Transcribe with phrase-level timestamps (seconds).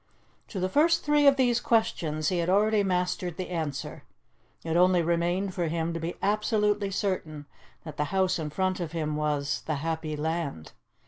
[0.47, 4.01] To the first of these questions he had already mastered the answer;
[4.63, 7.45] it only remained for him to be absolutely certain
[7.83, 10.71] that the house in front of him was 'The Happy Land.'